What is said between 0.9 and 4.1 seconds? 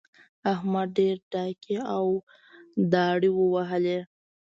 ډېرې ډاکې او داړې ووهلې.